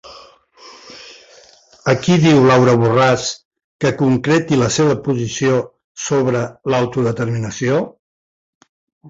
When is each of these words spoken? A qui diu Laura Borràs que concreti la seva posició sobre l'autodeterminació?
A 1.91 1.93
qui 2.05 2.15
diu 2.23 2.39
Laura 2.51 2.73
Borràs 2.83 3.25
que 3.85 3.91
concreti 3.99 4.59
la 4.63 4.71
seva 4.79 4.97
posició 5.09 5.61
sobre 6.07 6.43
l'autodeterminació? 6.75 7.81